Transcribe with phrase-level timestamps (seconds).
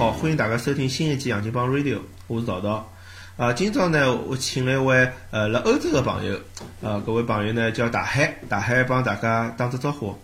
[0.00, 2.90] 好，欢迎大家收听新一期《杨金帮 Radio》，我是桃桃。
[3.36, 6.40] 啊，今朝呢，我请了一位呃，辣欧洲的朋友，
[6.80, 10.16] 呃，搿位朋友呢叫大海，大海帮大家打只招呼。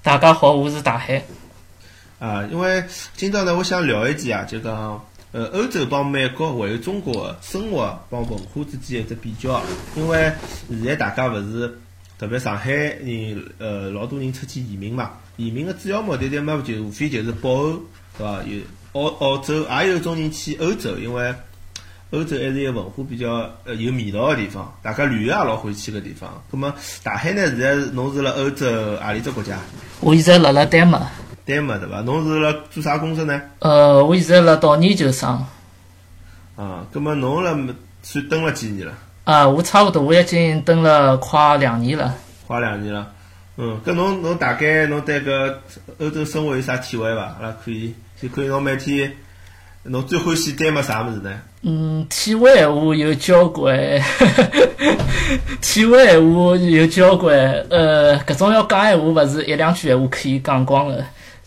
[0.00, 1.20] 大家好，我是大海。
[2.20, 2.84] 啊，因为
[3.16, 9.60] 今朝呢，我想聊一记啊，就讲呃，欧洲帮美国还有中国生活帮文化之间一只比较。
[9.96, 10.32] 因为
[10.68, 11.76] 现在大家勿是
[12.16, 15.14] 特别上海人，呃，老多人出去移民嘛。
[15.36, 17.78] 移民的主要目的地嘛，就无非就是北欧，
[18.18, 18.42] 对伐？
[18.44, 18.60] 有
[18.92, 21.34] 澳澳洲，也有种人去欧洲，因为
[22.10, 26.42] 欧洲还是一个文化比较呃有味道的地方，大家旅游也老欢喜去个地方。
[26.50, 27.46] 葛么，大海呢？
[27.46, 28.66] 现在侬是辣欧洲
[28.96, 29.58] 何里只国家？
[30.00, 31.00] 我现在辣辣丹麦。
[31.44, 32.00] 丹麦对伐？
[32.00, 33.40] 侬是辣做啥工作呢？
[33.58, 35.44] 呃，我现在辣读研究生。
[36.56, 37.50] 啊，葛么侬辣
[38.02, 38.94] 算蹲了几年了？
[39.24, 42.14] 啊，我差不多，我已经蹲了快两年了。
[42.46, 43.12] 快两年了。
[43.58, 45.54] 嗯，搿侬侬大概侬对搿
[45.98, 47.22] 欧洲生活有啥体会伐？
[47.40, 49.12] 阿拉可以就可以侬每天
[49.82, 51.38] 侬最欢喜丹麦啥物事呢？
[51.62, 53.76] 嗯，体会闲话有交关，
[55.60, 57.36] 体会闲话有交关。
[57.70, 61.04] 呃，搿种要讲闲话，勿是一两句闲话可以讲光个。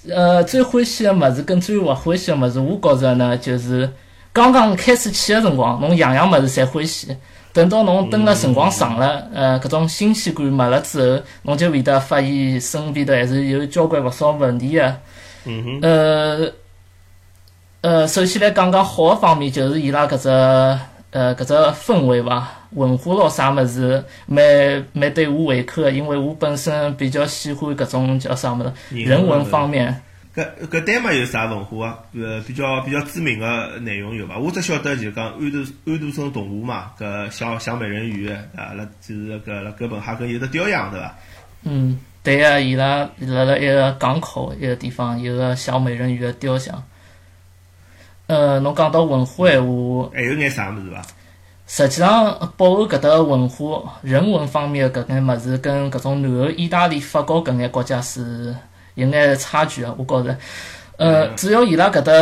[0.09, 3.90] 呃，最欢喜个物事跟最勿欢喜个物事，我觉着呢，就是
[4.31, 7.16] 刚刚开始去个辰光，侬样样物事侪欢喜。
[7.52, 14.95] 等到侬蹲了辰光长了，呃，搿种新鲜感没了之后，侬就会得发现身边头还是有交关勿少问题个。
[15.45, 15.80] 嗯哼。
[15.82, 16.52] 呃，
[17.82, 20.30] 呃，首先来讲讲好个方面，就是伊拉搿只
[21.12, 28.72] 呃搿只氛围伐，文化咯啥物事，蛮蛮对我胃口个，因为我本身比较喜欢搿种叫啥物事，
[29.04, 30.02] 人文方面。
[30.36, 32.00] 搿搿丹麦有啥文化啊？
[32.14, 34.38] 呃，比较比较知名个内容有伐？
[34.38, 41.16] 我只晓得就讲安徒安徒生童话嘛，搿小小美人鱼啊，辣就是搿辣哥本哈根有只雕像对伐？
[41.64, 46.84] 嗯，对个，伊拉辣辣一个港口一个地方有个小美人鱼个雕像。
[48.28, 51.01] 呃，侬讲到文化闲话，还有眼啥物事伐？
[51.66, 58.56] 实际上，北欧搿搭文化、人文方面搿眼物事，跟搿种南欧、意大利、法国搿眼国家是。
[58.94, 60.38] 有眼差距啊，我觉着，
[60.97, 62.13] 呃，主要伊拉搿搭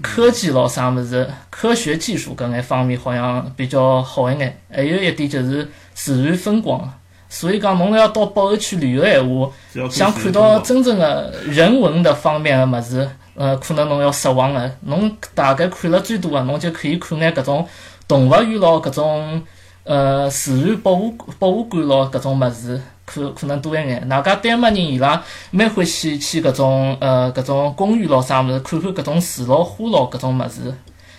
[0.00, 4.60] 科技咯啥物事，科学技术搿眼方面好像比较好一眼。
[4.70, 6.92] 还有一点就是自然风光，
[7.28, 14.70] 所以讲侬要到北欧去旅游闲话，想看到真正的人文的方面的物事，呃，可能侬要失望了。
[14.82, 17.66] 侬大概看了最多的，侬就可以看眼搿种
[18.06, 19.42] 动物园咯，搿种
[19.84, 22.80] 呃自然博物博物馆咯，搿种物事。
[23.04, 25.22] 可可能多一眼，哪家丹麦人伊拉
[25.52, 30.74] 蛮欢喜去搿种呃搿种公园咯啥物事，看看搿种树咯花咯搿种物事。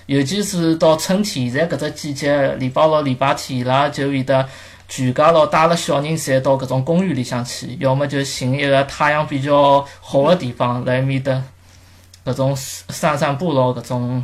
[0.05, 4.45] 尤其是到春天，现在搿只季节，礼拜六、礼拜天伊拉就会得
[4.87, 11.41] 全家老带了小人侪到搿种公园里向去，要么就寻一个太阳比较好的地方来面搭
[12.25, 14.23] 搿种散散步咯，搿种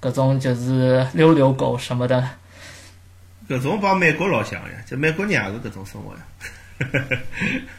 [0.00, 2.22] 搿种就是遛遛狗什么的。
[3.48, 6.20] 搿种帮美国老像呀，就美国人也是搿种生活呀。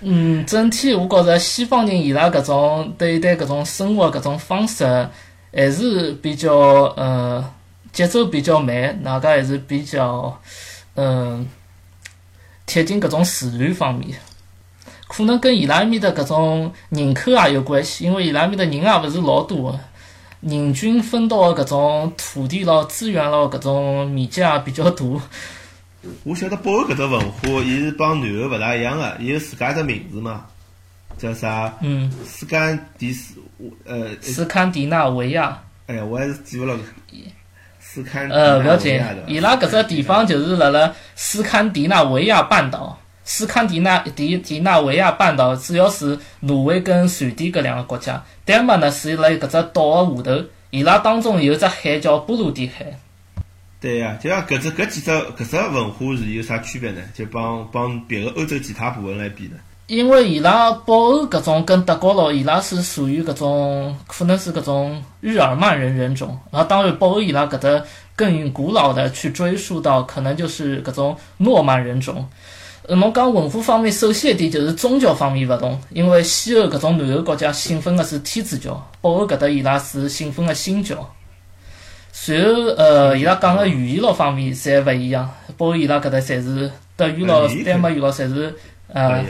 [0.02, 4.86] 嗯，整体我觉着西方人伊拉搿种对待搿种生活搿种方式，
[5.54, 6.54] 还是比较
[6.96, 7.44] 呃
[7.92, 10.40] 节奏比较慢，哪个还是比较
[10.96, 11.46] 嗯
[12.66, 14.20] 贴近搿种自然方面。
[15.08, 19.80] 可能跟伊拉埃面的搿种人口也有关系，因为伊拉埃面的人也勿是老多个，
[20.42, 25.06] 人均分到搿种土地咯、资源咯搿种面积也比较大。
[26.24, 30.46] 我晓得北欧搿只文化，伊是帮南欧勿大一样个，伊有自家只名字嘛，
[31.18, 31.74] 叫啥？
[31.82, 32.12] 嗯。
[32.26, 33.36] 斯堪迪斯，
[33.86, 34.10] 呃。
[34.22, 35.62] 斯堪的纳维亚。
[35.88, 36.76] 哎呀，我还是记勿牢。
[37.96, 38.30] 斯堪。
[38.30, 43.00] 呃，勿要紧，伊拉搿只地方就是辣辣斯堪的纳维亚半岛。
[43.24, 53.00] 斯堪的纳迪迪纳维亚半岛主要是挪威跟瑞典搿两个国家，丹麦呢是辣搿只岛个下头，伊拉当中有只海叫波罗的海。
[53.80, 57.02] 对呀，就像搿只搿几只搿只文化是有啥区别呢？
[57.14, 59.58] 就帮帮别个欧洲其他部分来比呢？
[59.88, 67.84] 因为伊拉北欧搿种跟德国咯，伊拉是属于搿种可能是搿种日耳曼人人种，然后当然北欧伊拉搿搭
[68.16, 72.28] 更古老的去追溯到可能就是搿种诺曼人种。
[72.88, 81.08] 侬讲文化方面，首先一点就是宗教方面勿同，因为西欧搿种南欧国家信奉的是天主教，北欧搿搭伊拉是信奉的新教。
[82.12, 88.56] 随后，呃，伊拉讲个语言咯方面侪勿一样，包括伊拉搿搭侪是德语咯、丹麦语咯，侪是
[88.88, 89.24] 呃，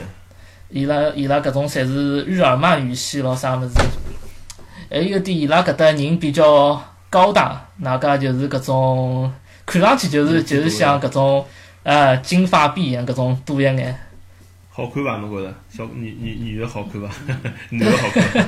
[0.68, 3.74] 伊拉伊拉搿种侪是日耳曼语系咯啥物事。
[4.90, 6.80] 还有点伊拉搿搭人比较
[7.10, 9.32] 高大，哪家就是搿种
[9.64, 11.44] 看上去就是就是像搿种
[11.82, 13.98] 呃金发碧眼搿种多一眼。
[14.76, 15.16] 好看伐？
[15.16, 17.08] 侬觉着小 女女女的好看伐？
[17.70, 18.44] 男的好看伐？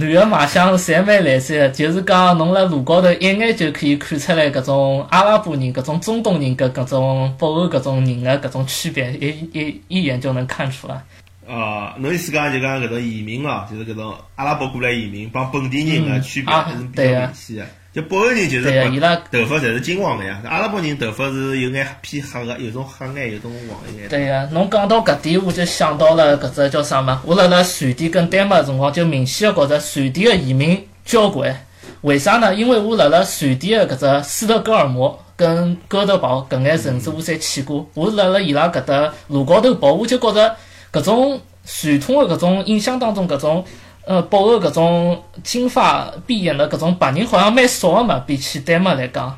[0.00, 11.02] 男的卖相侪蛮来三个，就是讲侬辣路高头一眼就可以看出来搿种阿拉伯人、搿种中东人跟搿种北欧搿种人的搿种区别，一一一眼就能看出来。
[11.46, 17.66] 哦，侬意思讲就讲搿种移民啊，就是搿种阿拉伯过来移民帮本地人的嗯区别啊还是比较明显的。
[17.96, 24.06] 就北欧人就是白对啊伊拉头发侪是金黄的呀，阿拉伯人头发是有眼偏黑的，有种黑眼，有种黄一眼。
[24.10, 27.22] 对个，侬讲到搿点，我就想到了搿只叫啥嘛？
[27.24, 31.58] 我辣辣瑞典跟丹麦辰光，就明显个觉着瑞典个移民交关。
[32.02, 32.54] 为啥呢？
[32.54, 37.88] 因为我辣辣瑞典个搿只斯德哥尔摩跟哥德堡搿眼城市，我侪去过。
[37.94, 40.54] 我辣辣伊拉搿搭路高头跑，我就觉着
[40.92, 43.64] 搿种传统个搿种印象当中搿种。
[44.06, 49.36] 呃，北欧搿种金发碧眼的搿种白人好像蛮少个嘛，比起丹麦来讲。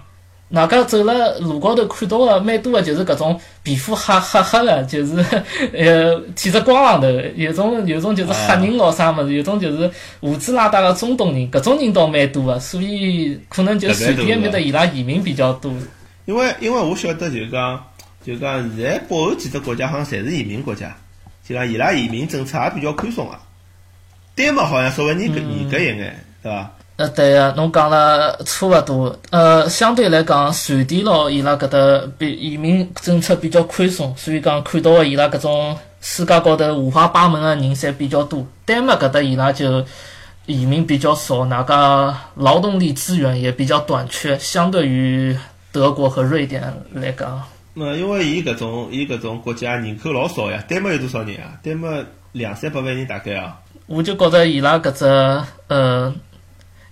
[0.50, 5.16] 外加走了路高头看到个蛮多个，就是搿种皮肤黑黑黑个，就是
[5.74, 15.72] 呃体着光朗头，有种有种就是黑人咯啥物事，有种就是胡子拉碴个中东人，搿种人倒蛮多个，所以可能就瑞典埃面搭伊拉移民比较多。
[16.24, 17.82] 因为因为我晓得就是讲，
[18.24, 20.94] 就讲现在北欧几只国家好像侪是移民国家，
[21.46, 23.38] 就讲伊拉移民政策也比较宽松啊。
[24.38, 26.70] 丹麦好像稍微严格严格一眼，对伐？
[26.94, 29.18] 呃，对个，侬讲了差勿多。
[29.30, 31.78] 呃，相对来讲，瑞典咯，伊拉搿搭
[32.16, 38.46] 比移民政策比较宽松，所以讲看到个伊拉搿种世界高头五花八门个人侪比较多。
[38.64, 39.84] 丹麦搿搭伊拉就
[40.46, 45.36] 移民比较少，哪个劳动力资源也比较短缺，相对于
[45.72, 46.62] 德国和瑞典
[46.92, 47.42] 来讲。
[47.74, 51.54] 那因为伊搿种伊搿种国家人口老少呀，丹麦有多少人啊？
[51.62, 53.56] 丹麦两三百万人大概啊。
[53.88, 55.04] 我就觉着伊拉搿只
[55.68, 56.14] 呃，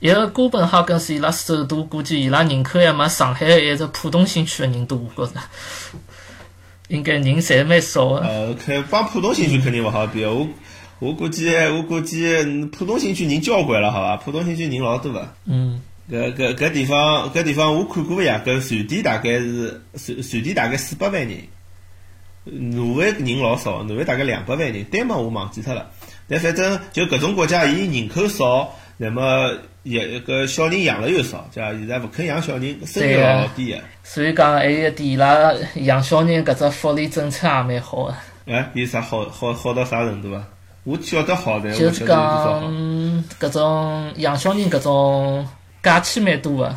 [0.01, 5.41] 一个哥本哈根是伊拉首都，估计伊拉人口还没上海一只浦东新区的人多，我觉着
[6.89, 8.27] 应该人侪蛮少的。
[8.27, 10.49] 呃，看帮浦东新区肯定勿好比，我
[10.99, 14.17] 我估计我估计嗯浦东新区人交关了，好伐？
[14.17, 15.29] 浦东新区人老多个。
[15.45, 21.39] 嗯，搿搿搿地方搿地方我看过呀，搿瑞典大概是瑞瑞典大概四百万人，
[22.45, 25.91] 挪威人老少，挪威大概两百万人，丹麦我忘记脱了。
[26.29, 29.53] 但反正就搿种国家，伊人口少，那么
[29.83, 31.71] 也搿小人养了又少，对伐？
[31.73, 33.79] 现在勿肯养小人，生育率老低个。
[34.03, 38.15] 所以讲还有一点，伊拉养小人搿只福利政策也蛮好个，
[38.47, 40.47] 哎，有啥好好好到啥程度啊？
[40.85, 42.05] 我晓得好，但我就是。
[42.05, 45.47] 讲嗯搿种养小人搿种
[45.83, 46.77] 假期蛮多个。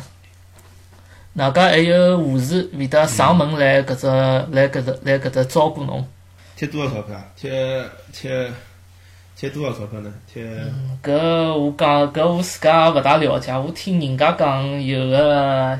[1.34, 4.06] 外加还有护士会得上门来搿只
[4.50, 6.04] 来搿只来搿只照顾侬。
[6.56, 7.24] 贴多少钞票啊？
[7.36, 8.50] 贴贴
[9.40, 10.12] 贴多少钞票呢？
[10.30, 10.44] 贴
[11.02, 11.14] 搿
[11.54, 15.78] 我讲搿我自家也勿大了解，我听人家讲有个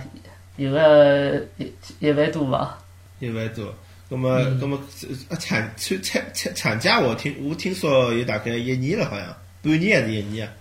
[0.56, 2.78] 有个一一万多伐？
[3.18, 3.66] 一万多。
[4.08, 4.80] 那么，那么
[5.28, 9.26] 呃产产产产产假，我听我听说有大概一年了，好像
[9.62, 10.52] 半年还是一年啊？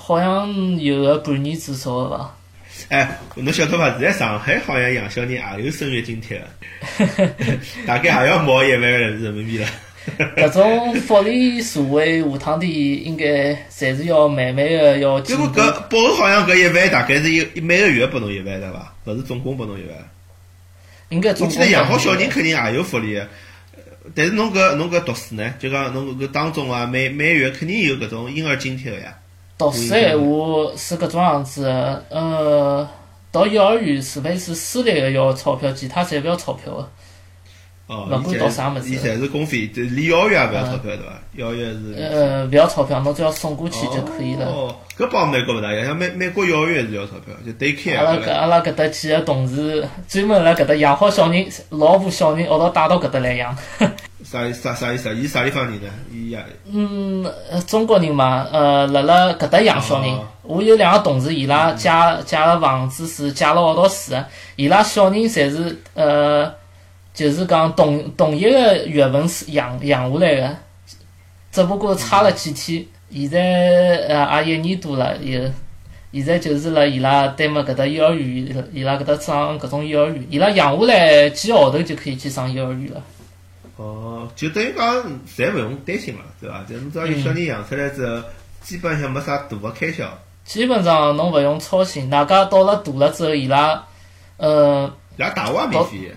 [0.00, 2.34] 好像有个半年至少的伐？
[2.88, 3.90] 哎，侬晓得伐？
[3.98, 7.28] 现在上海好像养小人也有生育津贴的，
[7.86, 9.68] 大概也要毛一万人民币了。
[10.36, 15.42] 搿种福利社会下趟的应该侪是要慢慢的要进步。
[15.44, 18.94] 因为搿北欧好像搿一万大概是一每个月拨侬一万对伐？
[19.04, 19.96] 勿是总共拨侬一万。
[21.08, 23.20] 应该总我记得养好小人肯肯定也有福利
[24.14, 29.16] 但是侬搿侬搿读书呢，就讲侬搿当中啊，每每月肯定有搿种婴儿津贴个呀。
[29.58, 32.88] 读书闲话是搿种样子的，呃，
[33.32, 36.88] 到幼儿园除非是私立的要钞票，其他侪勿要钞票的。
[37.86, 41.12] 哦，勿管伊读啥物事伊侪是公费，这离幼儿园也勿要钞票对伐？
[41.34, 41.94] 幼儿园是。
[42.02, 44.46] 呃，勿要钞票，侬只要送过去就可以了。
[44.46, 48.32] 哦，搿帮美国勿大一样，像美美国幼儿园是要钞票，就 daycare 阿拉搿？
[48.32, 53.56] 阿拉搿搭几个同事专门辣搿搭养好小人，老婆小人一道带到搿搭来养。
[54.24, 55.12] 啥啥啥意思啊？
[55.12, 55.88] 伊啥地方人呢？
[56.12, 60.26] 伊也 嗯，呃中国人嘛，呃，辣辣搿搭养小人哦。
[60.42, 61.88] 我有两个同事，伊拉借
[62.24, 64.26] 借个房子是借了学堂住的，
[64.56, 66.52] 伊拉小人侪是呃，
[67.16, 70.56] 就是讲同同一个月份是养养下来的，
[71.50, 72.84] 只不过差了几天。
[73.10, 73.40] 现在
[74.08, 75.40] 呃也一年多了，有
[76.12, 83.02] 现在就是辣伊拉丹麦搿搭幼儿园，伊拉搿搭上搿种幼儿园，伊拉养下来几个号头就可以去上幼儿园了。
[83.76, 84.84] 哦，就等于讲
[85.26, 86.62] 侪勿用担心了，对伐？
[86.68, 88.22] 就侬只要有小人养出来之后，
[88.60, 90.06] 基本上没啥大个开销，
[90.44, 93.82] 基本上侬勿用操心，大家到了大了之后，伊拉，
[94.36, 96.14] 呃，伊拉大学也免费的。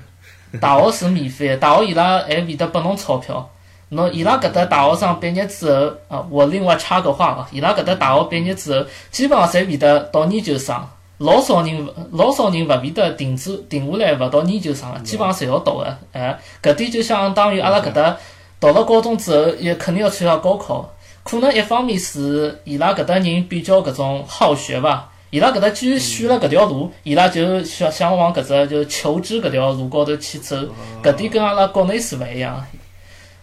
[0.60, 3.50] 大学是免费的，大学伊拉还会得拨侬钞票。
[3.90, 10.80] 侬伊拉搿搭大学生毕业之后，啊，我另外插个话啊，伊拉搿搭大学毕业之后，基本上侪会得到研究生，
[11.18, 15.98] 老少人老少人勿会得停止停下来勿读研究生个，基本上侪要读个。
[16.12, 18.16] 哎，搿点就相当于阿拉搿搭
[18.60, 20.88] 读了高中之后，也肯定要参加高考。
[21.24, 30.58] 可能一方面是伊拉搿搭人比较搿种好学伐，伊拉搿搭既然选了搿条路，伊拉就想想往搿只就求知搿条路高头去走。
[31.04, 32.66] 搿点跟阿拉国内是勿一样。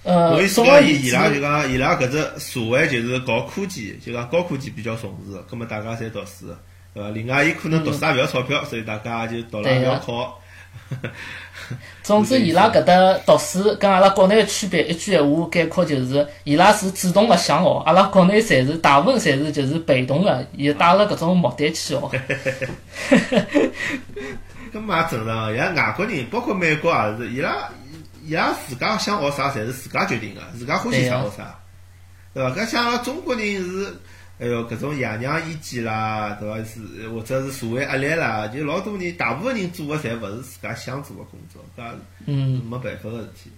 [0.02, 6.46] 呃，总而言之，伊拉就讲伊拉搿只社会就是搞科技，就讲高科技比较重视，葛末大家侪读书。
[6.94, 7.10] 对伐？
[7.10, 10.40] 另外，伊可能读书也勿要钞票，所以大家就读了也要考。
[12.02, 12.94] 总之，伊拉搿搭
[13.26, 22.00] 读书跟阿拉国内区别，一句闲话概括就是：伊拉是主动辣想学，阿拉国内侪是大部分侪是就是被动个，伊带了搿种目的去学。
[24.72, 27.68] 搿么也正常，像外国人，包括美国也是，伊拉
[28.24, 31.58] 伊拉自家想学啥，侪是自家决定个，自家欢喜啥学啥，
[32.32, 32.50] 对伐？
[32.50, 33.96] 搿像阿拉中国人是。
[34.38, 36.56] 哎哟，搿种爷娘意见啦，对伐？
[36.62, 41.90] 是或者是社会压力啦，就老多人，大部分人做个侪勿是自家想做个工作，搿
[42.26, 43.50] 嗯没办法个事体。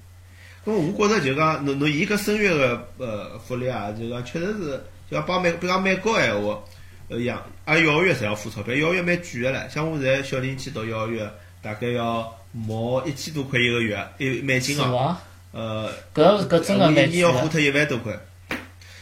[0.64, 4.80] 咾我觉着就讲，侬侬伊搿生育个呃福利啊，就讲确实是，
[5.10, 6.60] 就讲帮美，比讲美国闲话，
[7.08, 9.68] 呃养，拉幼儿园侪要付钞票，幼儿园蛮贵个唻。
[9.68, 11.28] 像我现在小人去读幼儿园，
[11.60, 15.16] 大概要毛一千多块一个月，一美金哦。
[15.50, 18.12] 呃，搿搿真个每年要花脱一万多块。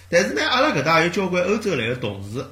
[0.09, 2.45] 但是呢，阿拉搿搭也有交关欧洲来个同事，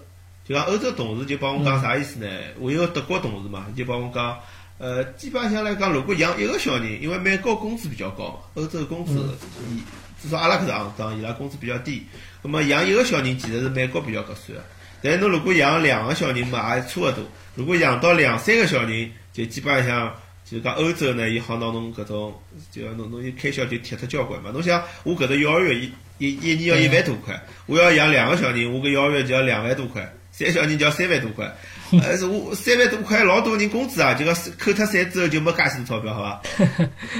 [0.44, 2.28] 就讲欧洲同事就帮我讲啥意思呢？
[2.58, 4.38] 我有个德国同事嘛，就帮我讲，
[4.78, 9.12] 呃，基本上来讲，如果养一个小人，因为美国工资比较高嘛，欧洲工资，
[9.70, 9.82] 伊
[10.22, 12.04] 至少阿拉搿搭行当，伊拉工资比较低，
[12.42, 14.64] 那么养一个小人其实是美国比较合算个。
[15.02, 17.22] 但侬如果养两个小人嘛，也差勿多。
[17.54, 20.14] 如果养到两三个小人，就基本上
[20.54, 22.32] 就讲欧洲呢，伊好拿侬搿种，
[22.72, 24.50] 就侬侬一开销就贴脱交关嘛。
[24.52, 25.92] 侬想我搿搭幼儿园伊。
[26.18, 31.52] 一一年要一万多块，我要养两个小人，我搿幼儿园就要两万多块，三小人就要三万多块。
[31.90, 36.42] 呃，是我三万多块，老多人工资啊，就讲扣脱税之后就没介许多钞票，好伐？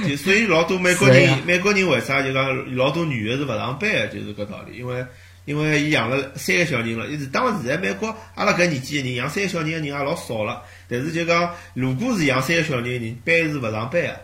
[0.07, 4.77] 就所以老多美国人，美国人为啥就讲老多女的是勿上班的，就是搿道理。
[4.77, 5.05] 因为
[5.43, 10.63] 因为伊养了三个小人了，一直当然现在美国阿拉搿年纪的人养三个小人的人也老少了。
[10.87, 14.15] 但是就讲如果是养三个小人的人，班是勿上班个，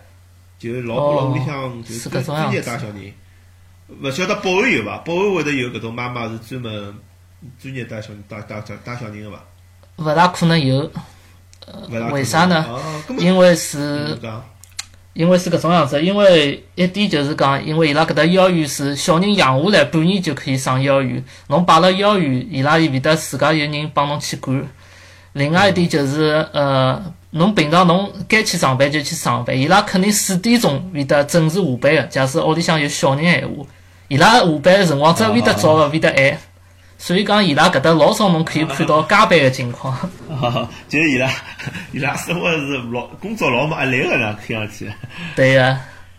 [0.59, 3.13] 就老婆老屋里向就专业带小人。
[4.01, 4.97] 勿晓得保安有伐？
[4.99, 6.93] 保安会得有搿种妈妈是专门
[7.59, 9.43] 专业带小带带带带小人个伐？
[9.97, 10.89] 勿大可能有，
[12.11, 12.65] 为啥呢？
[13.17, 14.17] 因为是，
[15.13, 16.01] 因为是搿种样子。
[16.01, 24.65] 因为一点就是讲，因为伊拉搿搭幼儿园是小人养下来半年就可以上幼儿园，侬摆了幼儿园，伊拉有会得自家有人帮侬去管。
[25.33, 32.01] 另外一点就是，呃，侬平常侬该去上班就去上班，伊拉肯定四点钟会得准时下班个。
[32.03, 33.65] 假使屋里向有小人闲话。
[34.09, 36.37] 伊拉下班个辰光只会得早勿会得晚，
[36.97, 39.97] 所以讲伊拉搿搭老少侬可以看到加班个情况。
[40.89, 41.31] 就是伊拉，
[41.93, 44.91] 伊拉生活是老工作老没压力个啦，看上去。
[45.33, 45.77] 对个。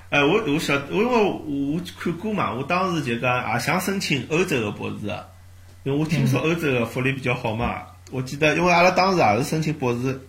[0.08, 5.26] 哎，我我晓，因为我看过嘛，我当时就讲也想申请欧洲个博士个，
[5.84, 7.82] 因为我听说欧洲个福利比较好嘛。
[8.12, 10.20] 我记得，因为阿拉当时也是申请博士。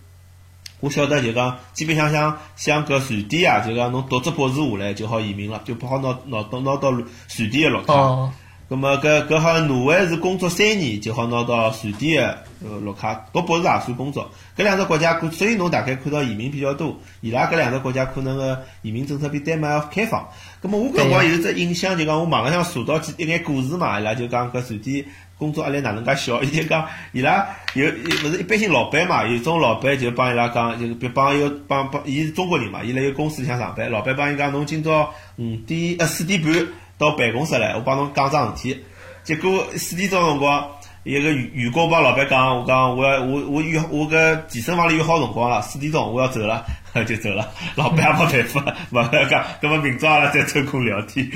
[0.80, 7.04] 我晓得就讲，基本上像像搿瑞典啊，就讲侬读只博士下来就好移民了，就不好拿拿到拿到瑞
[7.50, 8.32] 典个绿卡。
[8.74, 8.76] 哦。
[8.76, 12.20] 咁么搿搿好像挪威是工作三年就好拿到瑞典
[12.60, 14.28] 个呃绿卡，读博士也算工作。
[14.56, 16.96] 搿两只国家，所以侬大概看到移民比较多。
[17.20, 20.28] 伊拉搿两只国家可能个移民政策比丹麦要开放。
[20.62, 25.04] 咁么我搿辰光有只印象，就讲我网浪向查到几一眼故事嘛，伊拉就讲搿瑞典。
[25.36, 26.40] 工作压力哪能介小？
[26.44, 29.26] 伊就讲，伊拉有，勿是一般性老板嘛？
[29.26, 32.84] 有种老板就帮伊拉讲，就是别帮一个帮帮，伊是中国人嘛？
[32.84, 36.52] 伊辣一个公司里向上班，老板帮伊讲，侬今朝五点呃四点半
[36.98, 38.84] 到办公室来，我帮侬讲桩事体。
[39.22, 40.70] 结果四点钟辰光，
[41.02, 46.64] 一个员员工帮老板讲，我讲我要我我约我搿健身房里有好辰光了，四点钟我要走了，
[47.06, 47.50] 就走了。
[47.76, 51.28] 老板也没办法，勿要讲，搿么明朝阿拉再抽空聊天。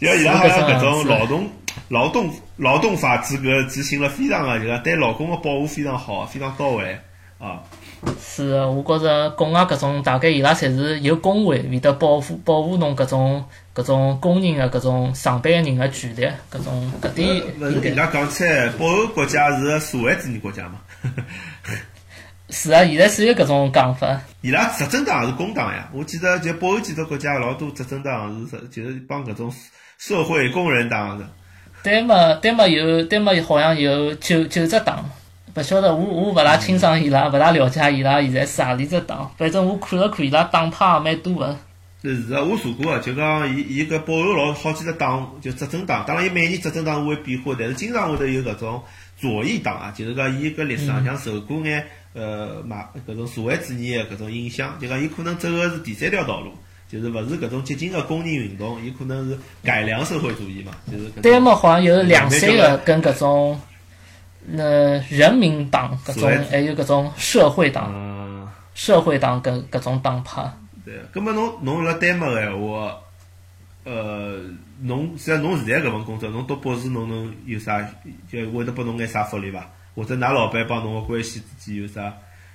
[0.00, 1.48] 因为伊拉好像搿种劳动。
[1.90, 6.98] 劳动劳动法资格执行了非常个，就讲对劳工个保护非常好，非常到位
[7.38, 7.62] 啊。
[8.20, 17.42] 是个，我觉着国外搿种大概伊拉侪是有工会会得保护保护侬搿种搿种工人个搿种上班人个权利，搿种搿点。
[17.60, 20.80] 勿是伊拉讲出来，保安国家是社会主义国家嘛？
[22.50, 24.20] 是啊，现在是有搿种讲法。
[24.40, 29.52] 伊拉执政党是工党呀，我记得就保安几个国家老多执政党是就是帮搿种
[29.98, 31.28] 社会工人党的。
[31.82, 35.04] 丹麦，丹麦有，丹麦好像有九九只党，
[35.54, 39.30] 勿晓得我我勿大清爽伊拉，勿大了解伊拉现在是何里只党。
[39.36, 41.56] 反正我看了看，伊拉党派也蛮多个。
[42.00, 46.04] 是啊，我查过个，就讲伊伊搿保安老好几只党，就执政党。
[46.06, 48.80] 当然，伊每年执政党会变化，但是经常会得有搿种
[49.16, 56.52] 左翼党啊，就是讲伊搿历史上向受过眼呃马搿种社会主义个搿种影响，就讲伊可能走个是第三条道路，
[56.88, 63.60] 就是勿是搿种激进个工人运动，伊可能是改良社会主义嘛，就是对么好像有两三个跟搿种
[64.56, 70.50] 呃人民党搿种，还有搿种社会党、嗯，社会党搿搿种党派。
[70.84, 70.94] 对。
[71.12, 72.96] 葛末侬侬辣丹麦个闲话，
[73.84, 74.38] 呃，
[74.80, 77.80] 侬虽然侬现在搿份工作，侬读博士侬能有啥
[78.30, 79.68] 就会得拨侬眼啥福利伐？
[79.94, 82.14] 或者㑚老板帮侬个关系之间有啥？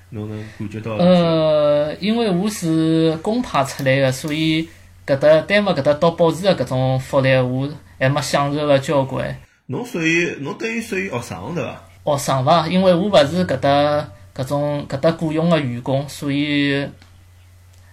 [0.10, 0.94] 侬能感觉到？
[0.94, 4.70] 呃，因为我是公派出来个，所以
[5.06, 7.68] 搿搭丹麦搿搭读博士个搿种福利，我
[8.00, 9.36] 还没享受了交关。
[9.68, 11.82] 侬属于侬等于属于学生对伐？
[12.06, 12.68] 学生伐？
[12.68, 16.86] 因为我勿是搿搭搿种搿搭雇佣个员工，所以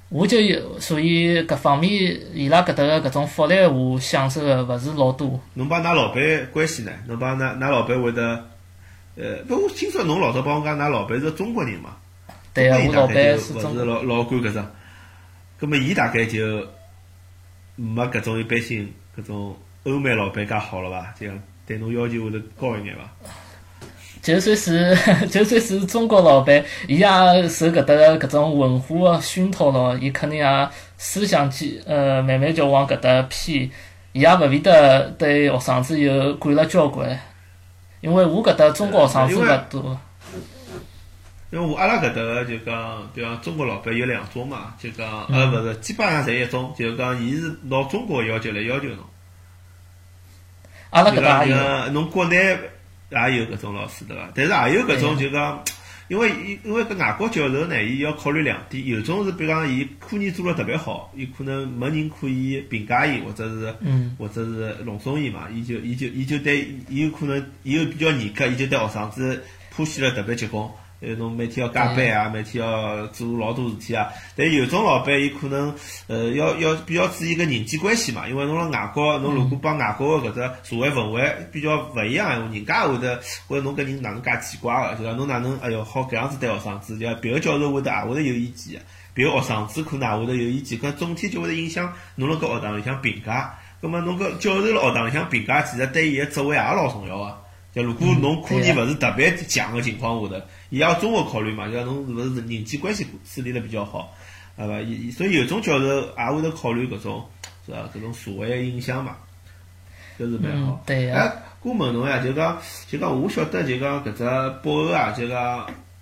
[0.08, 1.92] 我就有，所以搿方面
[2.34, 5.40] 伊拉搿搭个搿种福利，我享受个勿是老多。
[5.54, 6.90] 侬帮㑚老板关系呢？
[7.06, 8.44] 侬帮㑚㑚老板会得，
[9.14, 11.90] 呃，不，我听说侬老早帮我讲，㑚老板是中国人嘛？
[12.52, 14.66] 对个，我老板是中是老老管搿种，
[15.56, 16.66] 葛末伊大概就
[17.76, 21.14] 没搿种一般性搿种欧美老板介好了伐？
[21.16, 23.08] 这样对侬要求会得高一眼伐？
[24.20, 24.96] 就算是
[25.30, 27.06] 就算是中国老板，伊也
[27.48, 33.70] 受搿搭个搿种文化个熏陶咯，伊肯定也思想基呃慢慢就往搿搭偏，
[34.10, 37.16] 伊也勿会得对学生子有管了交关，
[38.00, 40.00] 因为我搿搭中国学生子勿多。
[41.52, 48.98] 因为我阿拉搿搭个就讲，比方中国老板有两种嘛，就讲呃勿是，基本上侪一种，就是讲伊是拿中国要求来要求侬。
[50.90, 54.28] 阿拉搿搭就也有，讲侬国内也有搿种老师对伐？
[54.34, 55.64] 但是也有搿种就讲，
[56.08, 69.44] 因为伊因为搿外国教授呢，伊要考虑两点，有种是比方讲伊科研做了特别好，伊可能没人可以评价伊，或者是嗯或者是弄松伊嘛，伊就伊就伊就对伊有可能伊又比较严格，伊就对学生子
[69.74, 70.68] 剖析了特别结棍。
[71.00, 74.08] 呃，侬每天要加班啊，每天要做老多事体啊。
[74.36, 75.74] 但有种老板，伊可能
[76.06, 83.16] 呃要要比较注意个人际关系嘛，因为侬辣外国，侬如果帮外国个搿只社会氛围比较勿一样闲话，人家会得
[83.48, 93.58] 觉着侬搿人哪能介奇怪个，就讲侬哪能哎哟好搿样子对学生子，就讲别个教授会得也会得有意见个，别个学生子可能也会得有意见，搿总体就会得影响侬辣搿学堂里向评价。
[93.80, 97.38] 葛末侬搿教授辣学堂里向评价，其实对伊个职位也老重要个。
[97.72, 104.12] 就如果侬科研勿是特别强个情况下头，伊也要综合考虑嘛，就讲侬是勿是人际关系处理得比较好，
[104.56, 104.80] 对伐？
[104.80, 107.24] 伊伊所以有种教授也会得考虑搿种
[107.64, 107.78] 是伐？
[107.94, 109.16] 搿种社会个影响嘛，
[110.18, 110.72] 搿是蛮好。
[110.72, 114.24] 嗯对个哎，我问侬呀，就讲就讲，我晓得就讲搿只
[114.62, 115.58] 北欧啊，就讲，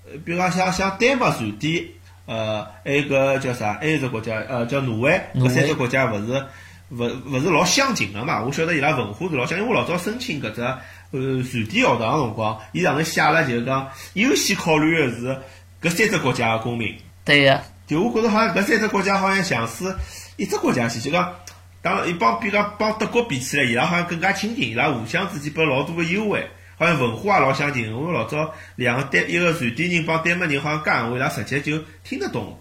[0.07, 1.85] 呃比如讲像像丹麦、瑞典，
[2.26, 3.74] 呃，还有个叫啥？
[3.74, 6.44] 还有只国家，呃，叫挪威，搿三只国家勿是
[6.90, 8.42] 勿勿是老相近个嘛？
[8.42, 10.62] 我晓得伊拉文化是老相，因为我老早申请搿只
[11.11, 15.38] 呃瑞典学堂个辰光，伊上头写了就是讲优先考虑个是
[15.81, 16.94] 搿三只国家个公民。
[17.25, 19.94] 对个，就我觉着好像搿三只国家好像像是
[20.37, 21.35] 一只国家去，就讲
[21.81, 27.92] 当然，伊帮比如讲帮德国比起来，伊拉好像更加亲近，伊拉互相之间拨老多个优惠，好像文化也老相近。
[27.92, 32.59] 我老早两个丹一个瑞典人帮丹麦人好像讲闲话，伊拉直接就听得懂。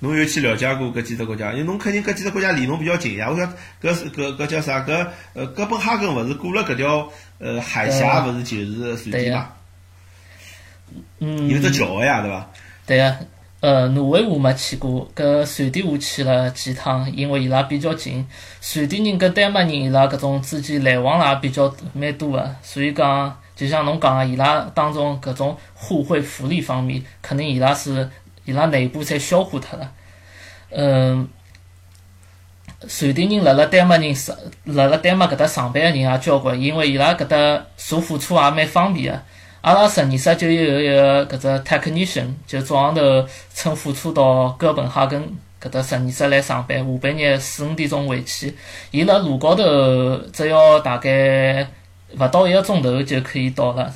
[0.00, 1.52] 侬有去了解过搿几只国家？
[1.52, 3.28] 因为侬肯定搿几只国家离侬比较近呀。
[3.30, 4.80] 我想搿是搿搿叫啥？
[4.80, 9.48] 搿呃哥本哈根勿是过了搿条呃海峡，勿是就是瑞典嘛？
[11.18, 12.50] 嗯，有只桥个呀，对伐？
[12.86, 13.16] 对个，
[13.60, 18.24] 呃，挪威我没去过，搿瑞典我去了几趟，因为伊拉比较近。
[18.74, 28.08] 瑞典人跟丹麦人伊拉搿种之间来往啦比较蛮多个，所以讲，就像侬讲个，伊拉当中搿种互惠福利方面，肯定伊拉是
[28.48, 29.92] 伊拉内部侪消化脱了。
[30.70, 31.28] 嗯，
[32.98, 34.34] 瑞典人辣辣丹麦人上
[34.64, 39.20] 辣辣丹麦搿搭上班个人也交关，因为伊拉搿搭坐火车也蛮方便个。
[39.60, 45.22] 阿拉实验室就有一个搿只 technician，就早上头乘火车到哥本哈根
[45.60, 48.56] 搿搭实验室来上班，下半日四五点钟回去。
[48.90, 51.68] 伊辣路高头只要大概
[52.18, 53.92] 勿到一个钟头就可以到了。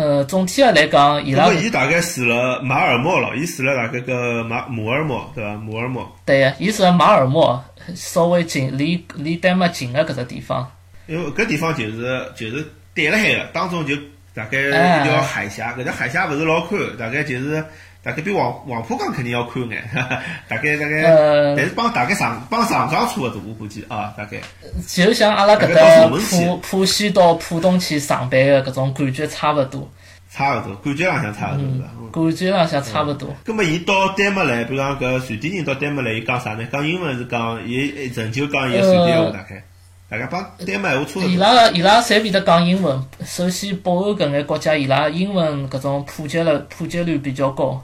[0.00, 5.54] 呃，总体个来讲，伊拉伊大概住了马尔默了，伊住了大概个马姆尔默，对伐？
[5.56, 7.62] 姆尔默，对个，伊是马尔默，
[7.94, 10.66] 稍微近离离丹麦近个搿只地方。
[11.06, 13.94] 因为搿地方就是就是对辣海个，当中就
[14.34, 17.62] 大概一哎条海峡，搿条海峡勿是老宽，大概就是
[18.02, 19.82] 大概比黄黄浦江肯定要宽眼，
[20.48, 24.38] 大概大概，呃但是帮大概上帮上港差勿多，我估计啊，大概。
[24.86, 29.86] 就像阿拉搿搭浦浦西到浦东去上班个搿种感觉差勿多，
[30.30, 31.88] 差勿多，感觉浪向差勿多是伐？
[32.00, 33.28] 嗯感觉浪向差勿多。
[33.44, 36.66] 咁么，伊到丹麦来，比如讲搿瑞典人到丹麦来，伊讲啥呢？
[36.72, 37.76] 讲英文是讲，伊
[38.14, 39.62] 仍旧讲伊个瑞典话大概。
[40.08, 41.36] 大概帮丹麦话差勿多伊。
[41.36, 43.00] 拉伊拉侪会得讲英文。
[43.24, 47.80] 首先，北欧搿眼国家，伊拉英文搿种普及了普及率比较高。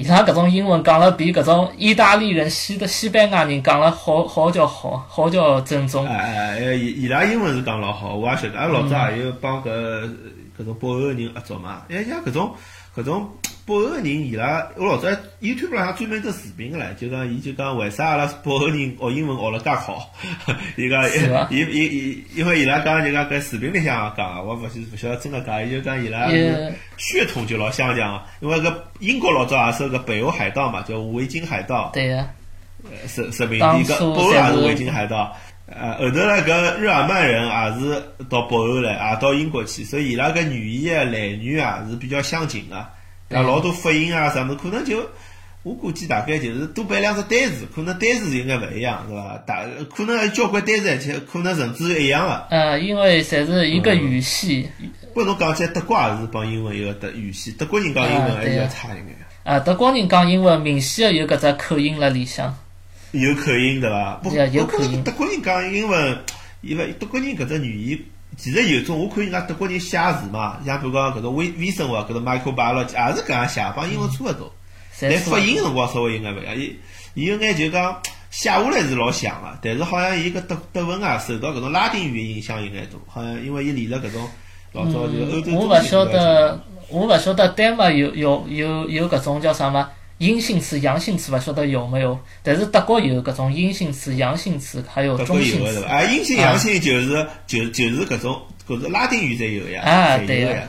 [0.00, 6.06] 伊拉搿种英文讲了比搿种意大利人、西的西班牙人讲了好好叫好，好叫正宗。
[6.06, 8.58] 哎哎，伊伊拉英文是讲老好，我也晓得。
[8.58, 9.68] 阿拉老早也有帮搿
[10.58, 11.82] 搿种北欧人合作嘛。
[11.90, 12.54] 哎，像搿种
[12.96, 13.28] 搿种
[13.70, 15.08] 北欧人，伊拉我老早
[15.40, 20.12] YouTube 浪向专门只视频个唻，就讲伊就讲为啥阿拉北欧人学英文学了介好？
[20.76, 21.04] 伊讲
[21.52, 31.92] 伊伊伊，因为伊拉讲就讲搿视频里向讲，我勿晓勿晓得真个讲，伊就讲伊拉也血统就老相像，因为搿英国老早也是个北欧海盗嘛，叫维京海盗。
[31.94, 32.26] 对个，
[33.06, 35.36] 殖殖民当地，搿初北欧也是是维京海盗。
[35.66, 42.84] 呃，后头呢，搿日耳曼人也是到北欧来，也到英国去，所以伊拉搿语言啊、来源啊是比较相近个。
[43.30, 45.08] 像老多发音啊啥物事，可能就
[45.62, 49.38] 我估计大概就是多背两只单词，可能单词应该勿一样，是伐？
[49.46, 49.64] 大
[49.94, 52.46] 可能交关单词，而且可能甚至一样个。
[52.50, 54.68] 呃，因为侪是一个语系，
[55.14, 59.16] 不过侬讲起来，德国也是帮英文一个德语系，德国人讲英文还是要差一眼。
[59.44, 62.56] 啊，德国人讲英文明显个有搿只口音辣里向。
[63.12, 64.14] 有口音对伐？
[64.22, 66.18] 不，有有不过口音德国人讲英文，
[66.62, 67.98] 因为德国人搿只语言，
[68.40, 74.50] 其实有种我看人家德国人写字嘛，像比如讲搿种微微生物，搿种 microbiology 也是搿样写，帮英文差勿多，
[74.98, 76.56] 但是发音辰光稍微有眼勿一样。
[76.56, 76.74] 伊
[77.12, 78.00] 伊有眼就讲
[78.30, 84.26] 写下来是老像个，但是好像伊搿德德文啊受到搿种拉丁语言影响有眼多，好像因为伊练了搿种
[84.72, 89.86] 老早就欧洲嗯我勿晓得，我勿晓得丹麦有有有有搿种叫啥么
[90.20, 92.18] 阴性词、阳性词，勿晓得有没有？
[92.42, 95.82] 但是德国有搿种阴性词、阳性词，还有中性词。
[95.84, 100.68] 啊，阴性阳性就是就就是搿种搿是拉丁语才有呀，啊对呀。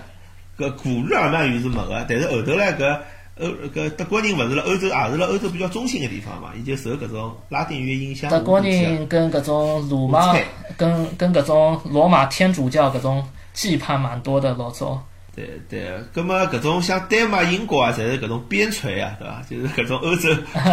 [0.57, 2.97] 搿古日耳曼语是没个，但是后头来搿
[3.41, 8.31] 欧搿德国人勿是辣欧洲，也是辣欧洲比较中心个地方嘛，伊就受搿种拉丁语影响。
[8.31, 10.33] 德国人跟搿种罗马、
[10.77, 13.21] 跟跟搿种罗马天主教搿种
[13.53, 15.03] 羁绊蛮多的，老早。
[15.33, 19.41] 对对，葛么搿种像丹麦、英国啊，侪是搿种边陲啊，对伐？
[19.49, 20.29] 就是搿种欧洲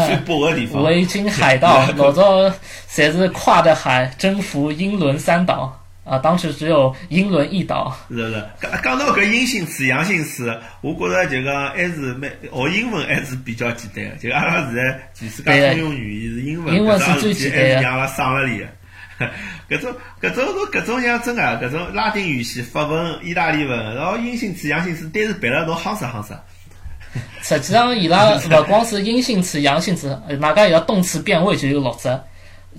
[0.07, 0.83] 最北个地方。
[0.83, 2.49] 维京海盗老早
[2.91, 7.97] 侪是跨着海征服英伦三岛啊，当时只有英伦一岛。
[8.11, 14.17] 是是，讲讲到搿阴性词、阳性词，我觉着就讲还是蛮学英文还是比较简单个。
[14.17, 18.67] 就阿拉现在全世界通用语言是英文，英文是最简单的让阿拉省了里个。
[19.69, 26.35] 搿种搿种侬搿种像真个，搿种拉丁语系、法文、意大利文，然后阴性词、阳性词，单词背了侬夯实夯实。
[27.43, 32.21] 实际上，伊拉 勿光是阴性词、阳性词，呃外加伊拉动词变位就有六只，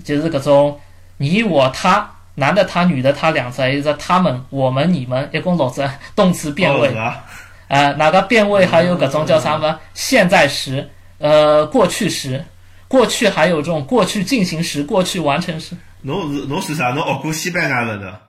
[0.04, 0.80] 就是搿种
[1.16, 6.94] 你、我、他，男的他、女的他两只，还有一只他们、我们、你们，一共六只动词变位？
[7.68, 9.78] 啊，哪个变位还有搿种叫啥么？
[9.94, 12.44] 现在时，呃，过去时，
[12.88, 16.90] 过去还有这种过去进行时、过去完成时，侬是侬是啥？
[16.90, 18.20] 侬学过西班牙文的？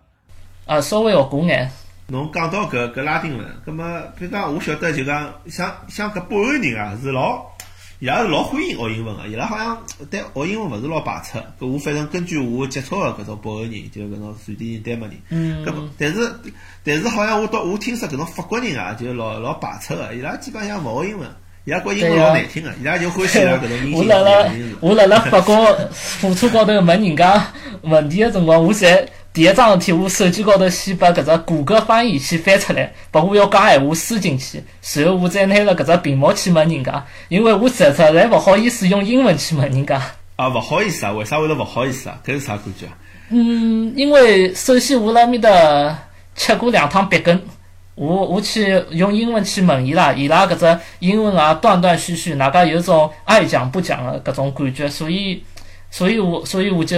[0.66, 1.72] 啊，稍微学过眼。
[2.08, 7.46] 侬讲到搿搿拉丁文，葛么比如讲，我晓得就讲像像搿北欧人啊，是老
[8.00, 11.38] 伊拉是老欢迎学英文个，伊拉好像对学英文勿是老排斥。
[11.60, 16.34] 搿我反正根据我接触个搿种北欧人，就搿种瑞典人、丹麦人，嗯搿么但是
[16.84, 21.30] 但是好像我到我听说搿种法国人啊，就老老排斥个，伊拉基本上勿学英文，
[21.64, 24.52] 伊拉觉英文老难听个，伊拉就欢喜伊拉搿种阴性字、我辣辣。
[24.80, 25.56] 我辣辣法国
[26.20, 27.46] 火车高头问人家
[27.84, 40.02] 问题个辰光，我侪第一桩事体，我手机高头先把搿只谷歌翻译先翻出来，把我要讲闲话输进去，随后我再拿了搿只屏幕去问人家，因为我实实在勿好意思用英文去问人家。
[40.38, 42.18] 啊，勿好意思啊，为啥会得勿好意思啊？
[42.26, 42.94] 搿是啥感觉啊？
[43.30, 45.96] 嗯，因为首先我辣面搭
[46.36, 47.40] 吃过两趟鼻根，
[47.96, 55.44] 我我去用英文去问伊拉，伊拉搿只英文啊断断续续，哪噶有种爱讲不讲的搿种感觉，所以，
[55.92, 56.98] 所以我所以我就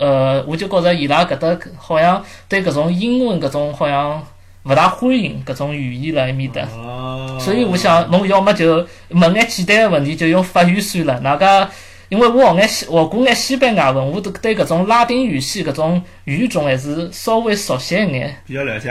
[0.00, 4.22] 呃我就觉着伊拉搿搭好像对搿种英文搿种好像
[4.64, 6.62] 勿大欢迎搿种语言辣埃面搭。
[6.76, 11.20] 哦，所以我想，侬要么就问眼简单的问题，就用法语算了。
[11.20, 11.68] 哪个？
[12.08, 18.36] 因为我学眼西学过眼西班牙文，我对对搿种拉丁语系搿种语种还是稍微熟悉一眼。
[18.46, 18.90] 比较了解。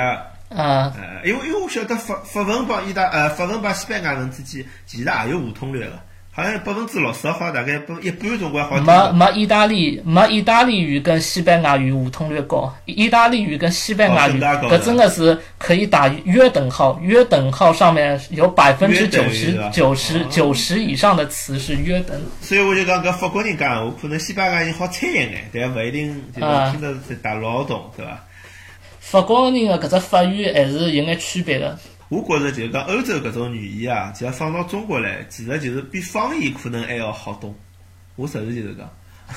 [0.55, 5.99] 啊，呃，因为因为我晓得法法文帮意大呃法文帮西班牙文之间其实也有互通率个，
[6.33, 8.83] 好像百分之六十好像大概百一半总归好听。
[8.83, 9.11] 没。
[9.13, 20.27] 没意大利没意大利语跟西班牙语互通率高，意大利语跟西班牙语搿真的是可以打约等号，约等号上面有百分之九十九十哦。
[20.29, 22.21] 九十以上的词是约等。
[22.41, 26.71] 所以我就讲搿法国人讲闲话，可能西班牙人好猜一眼，但勿一定就是啊。
[26.71, 28.21] 听得是大老懂，对伐？
[29.11, 31.77] 法国人的搿只法语还是有眼区别的。
[32.07, 37.53] 我觉着就是讲欧洲搿种语言啊，其实放到中国来，其实就是比方言可能还要好懂。
[38.15, 38.89] 我实事求是讲，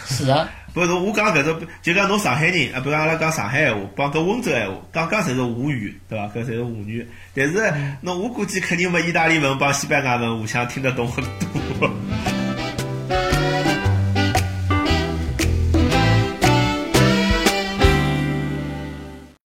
[0.07, 0.49] 是啊。
[0.73, 6.27] 不是我讲搿种，就讲侬上海人啊，比如阿拉讲上海闲话，帮搿温州闲话，讲讲侪是沪语，对伐？
[6.33, 7.09] 搿侪是沪语。
[7.35, 11.91] 但是，侬我估计肯定没意大利文帮西班牙文互相听得懂很多。